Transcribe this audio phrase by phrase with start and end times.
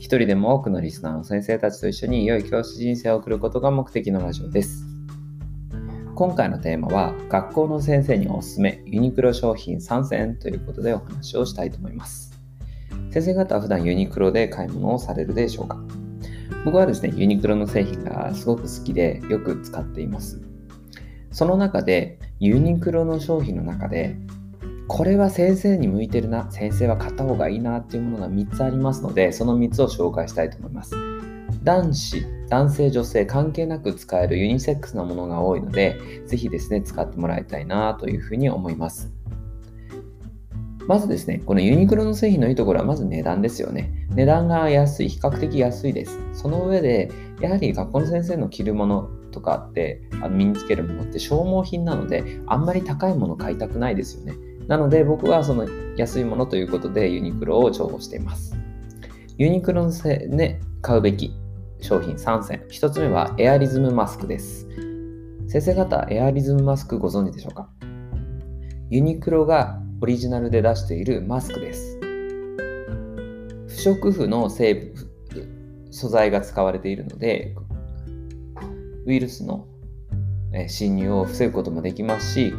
[0.00, 4.86] 一人でも多くのリスナーの先生たちと一緒に良い教師人生を送ることが目的のラジオです。
[6.14, 12.32] 今回のテーマは学校の先生におすすめユニクロ商品参戦ということでお話をしたいと思います。
[13.10, 15.78] 先生方は普段ユニクロで買い物をされるでしょうか？
[16.64, 20.40] 僕はですね、ユニクロの製品がすごく好きでよく使っています。
[21.30, 24.16] その中でユニクロの商品の中で
[24.92, 30.96] これは先生に向いてるな、先生は買った方がいいなっていうものが3つありますので、その3つを紹介したいと思います。
[31.62, 35.96] 男子、男性、女性関係なく使えるユニセックスなものが多いので、
[36.26, 39.12] ぜひですね、使ってもらいたいなというふうに思います。
[40.88, 44.08] まずですね、このユニクロの製品のいいところはまず値段ですよね。
[44.10, 46.18] 値段が安い、比較的安いです。
[46.32, 54.34] その上で、やはり学校の先生の着るものとかって、あの身につけるものって消耗品なので、あんまり高いもの買いたくないですよね。
[54.70, 58.56] なので僕はその安いものということでユニクロを重宝しています。
[59.36, 61.34] ユニクロのせ、ね、買うべき
[61.80, 62.64] 商品3選。
[62.70, 64.68] 1つ目はエアリズムマスクです。
[65.48, 67.68] 先生方、エアリズムマスクご存知でしょうか？
[68.90, 71.98] ユニクロがオリジナルで出しているマスクです。
[73.66, 74.94] 不織布の成分
[75.90, 77.56] 素材が使われているので、
[79.04, 79.66] ウイルスの
[80.68, 82.54] 侵入を防ぐこともできますし、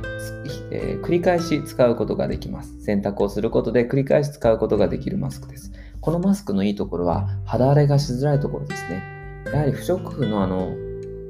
[0.71, 2.81] えー、繰り返し使うことができます。
[2.81, 5.71] 洗濯をすることで繰り返し使うことができるマスクです。
[5.99, 9.03] このマスクのいいところは肌荒れがしづらいところですね。
[9.51, 10.75] やはり不織布のあの、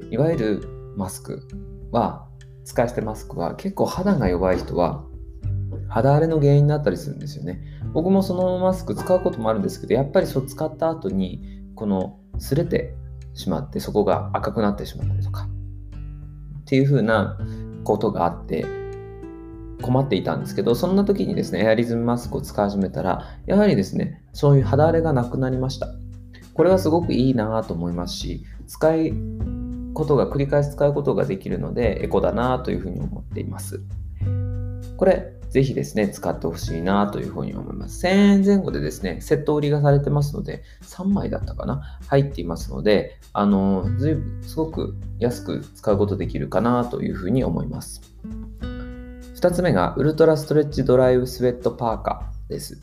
[0.09, 1.41] いわゆるマスク
[1.91, 2.27] は、
[2.63, 5.03] 使い捨てマスクは結構肌が弱い人は
[5.89, 7.61] 肌荒れの原因になったりするんですよね。
[7.93, 11.41] 僕もそのマスク使うこともあるんですけど、やっぱりそう使った後に
[11.75, 12.95] この擦れて
[13.33, 15.47] しまってそこが赤くなってしまったりとか
[16.71, 17.37] っていう風な
[17.83, 18.65] ことがあって
[19.81, 25.89] 困っていたんですけど、そんな時にですね、エアリズムマスクを使い始めたら、やはりですね、そういう肌荒れがなくなりました。
[26.53, 29.11] これはすごくいいなと思いますし、使い
[29.93, 33.81] ことが繰り返し使うことができるのでエコだなというふうに思っています。
[35.01, 38.05] これ、ぜひですね、使ってほしいなというふうに思います。
[38.05, 48.03] 1000円前後でですね、セット売りがされてますので、3枚だったかな入っていますので、あの、ずいぶん、すごく安く使うことできるかなというふうに思います。
[48.61, 52.77] 2つ目が、ウルトラストレッチドライブスウェットパーカーです。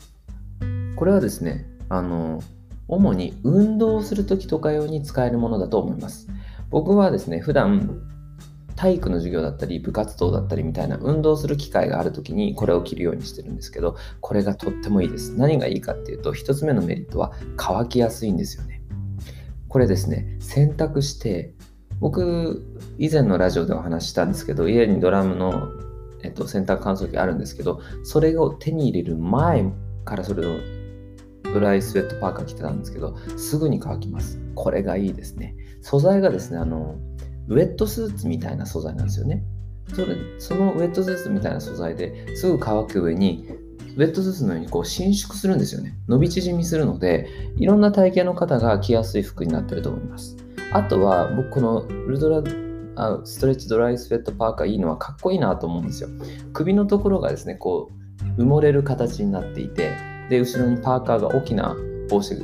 [0.97, 2.43] これはですね、あの、
[2.89, 6.27] 主に運動するときとか用に使えるものだと思います。
[6.69, 8.01] 僕はですね、普段
[8.79, 15.35] 体育の授業だったり部活動だったりみたいな運動する機会がある時にこれを着るようにしてるんですけどこれがとってもいいです。
[15.35, 18.81] 何がいいかっていうと1つ目のメリットは乾きやすいんですよね。
[19.67, 21.53] これですね洗濯して
[21.99, 22.63] 僕
[22.97, 25.67] 以前のラジオでお話ししたんですけど家にドラムの、
[26.23, 29.65] えっと、洗濯乾燥機あるんですけどそれを手に入れる前
[30.05, 30.57] からそれを
[31.53, 34.39] ドライスウェットパーカー着てたんですけどすぐに乾きます。
[34.55, 35.57] これがいいですね。
[35.81, 36.95] 素材がですねあの
[37.49, 39.43] ウェットスーツみたいな素材なんですよね。
[39.93, 43.47] それそのウェットスーツみたいな素材ですぐ乾く上に、
[43.97, 45.97] ウェットスーツのようにこう伸縮するんですよね。
[46.07, 47.27] 伸び縮みするので、
[47.57, 50.37] いろんな体型の方が着やすい服になってると思います。
[50.71, 52.43] あとは、僕このウルトラ
[52.95, 56.09] あストレッチドライスウェットパーカーいいのはかっこいいなと思うんですよ。
[56.53, 57.89] 首のところがですね、こ
[58.37, 59.91] う埋もれる形になっていて、
[60.29, 61.75] で、後ろにパーカーが大きな
[62.09, 62.35] 帽子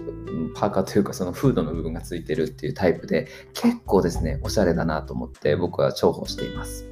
[0.55, 6.85] パーカーというかそのフードの部分がついてるっていうタイプで結構ですねおしゃれだなと思って僕は重宝しています。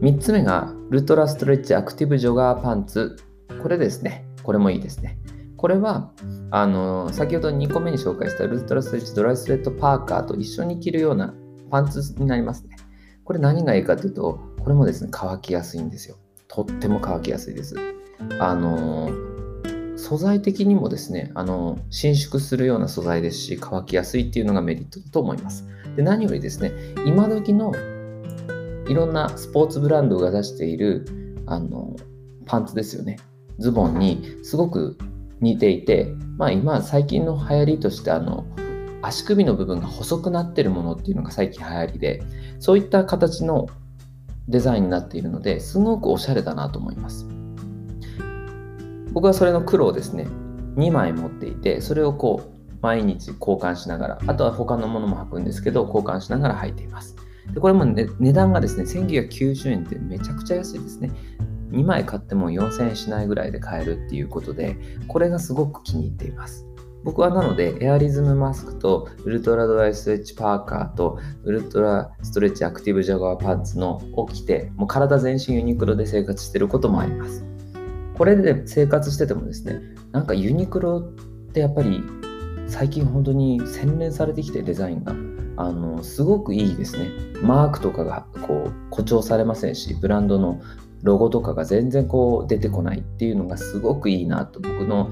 [0.00, 3.16] 3つ目がウルトラストレッチアクティブジョガーパンツ。
[3.62, 4.26] これですね。
[4.42, 5.18] これもいいですね。
[5.56, 6.12] これは
[6.50, 11.34] あの先ほど2個目に紹介したウルトラストレッチドライスウェットパーカーと一緒に着るような
[11.70, 12.76] パンツになりますね。
[13.24, 16.16] これ何がいいかというとこれもですね乾きやすいんですよ。
[16.46, 17.74] とっても乾きやすいです。
[18.38, 19.10] あの
[19.98, 25.66] 素材的にもですね、あの、伸縮するような素材ですし、乾きやすいっていうのがメリットだと思います。
[25.96, 26.72] で、何よりですね、
[27.04, 27.72] 今時の
[28.88, 31.04] いろんなスポーツブランドが出している、
[31.46, 31.96] あの、
[32.46, 33.18] パンツですよね。
[33.58, 34.96] ズボンにすごく
[35.40, 38.46] 似ていて、まあ今最近の流行りとして、あの、
[39.02, 42.22] 足首の部分が細くなってるものっていうのが最近流行りで、
[42.60, 43.66] そういった形の
[44.46, 47.26] デザインになっているので、すごくおしゃれだなと思います。
[49.12, 50.26] 僕はそれの黒をですね
[50.76, 57.16] 2枚持っていてそれをこう毎日交換しながら、あとは他のものも履くんですけど、交換しながら履いています。
[57.52, 61.10] でこれも、ね、値段がですね、1990円ってめちゃくちゃ安いですね。
[61.70, 64.76] 2枚買っても4000円しないぐらいで買えるっていうことで、
[65.06, 66.66] これがすごく気に入っています。
[67.04, 77.44] 僕はなので、エアリズムマスクとウルトラドライストレッチパーカーとウルトラストレッチアクティブジャガーパンツのを着て、もう体全身ユニクロで生活してることもあります。
[78.18, 79.80] これで生活しててもですね、
[80.12, 82.02] なんかユニクロってやっぱり
[82.66, 85.14] 最近本当に洗練されてきてデザインが。
[85.60, 87.10] あのすごくいいですね。
[87.42, 90.60] マークとかがこう誇張されませんし、ブランドの
[91.02, 95.10] ロゴとかが全然こう出てこないっていうのがすごくいいなと僕の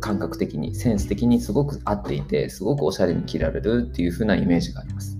[0.00, 5.18] 感覚的にセンス的にすごく合っていてすごくおしゃれに着られるっていう風なイメージがあります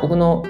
[0.00, 0.42] 僕の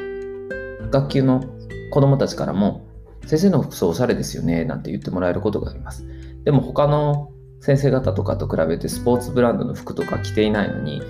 [0.90, 1.42] 学級の
[1.90, 2.86] 子供たちからも
[3.26, 6.06] 先生の服装おしゃれですよねなんて言ってもらえることがあります。
[6.44, 7.30] でも他の
[7.60, 11.00] 先生方とかと比べてスポーツブランドの服とか着ていないのに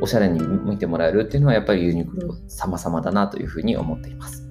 [0.00, 4.46] おしゃれに見てもらえるっていうのはやっぱりユニクロ様々だなというふうに思っています。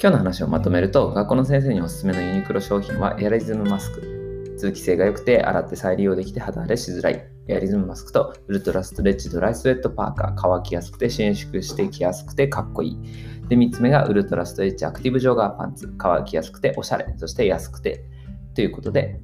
[0.00, 4.54] 今日の話をまとめると学校の先生におすすめのユニクロ商品はエアリズムマスク。
[4.56, 7.26] 通気性が良くて洗って再利用できて肌荒れしづらい。
[7.48, 10.34] エアリズムマスクとウルトラストレッチドライスウェットパーカー。
[10.36, 12.98] 乾きやすくて伸縮してきやすくてかっこいい。
[13.48, 15.92] で3つ目がウルトラストレッチアクティブジョガーパンツ。
[15.98, 17.12] 乾きやすくておしゃれ。
[17.18, 18.04] そして安くて。
[18.54, 19.20] ということで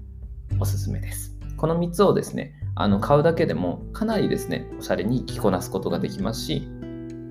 [0.58, 1.36] おすすめです。
[1.56, 6.66] この3つをですねあの買うだけでもかなりですねおしゃれに着こなすことができますし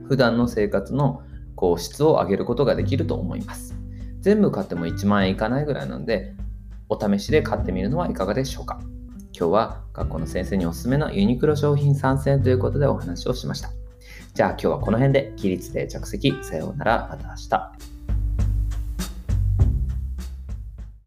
[0.07, 1.23] 普段の生活の
[1.55, 3.75] こう質を上げることができると思います。
[4.21, 6.35] 全部買っても1万円いかないぐらいなので
[6.89, 8.79] お試しで買ってみるのはいかがでしょうか。
[9.37, 13.78] 今日は学校の先生におすすめのユニクロ商品参戦ということでお話をしました。
[14.33, 16.33] じゃあ今日はこの辺で起立で着席。
[16.43, 17.07] さようなら。
[17.09, 17.88] また明日。